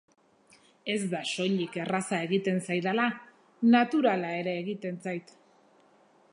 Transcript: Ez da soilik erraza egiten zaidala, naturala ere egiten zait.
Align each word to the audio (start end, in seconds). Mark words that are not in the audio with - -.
Ez 0.93 1.01
da 1.11 1.19
soilik 1.31 1.77
erraza 1.83 2.21
egiten 2.29 2.57
zaidala, 2.69 3.05
naturala 3.77 4.35
ere 4.41 4.59
egiten 4.65 5.01
zait. 5.07 5.35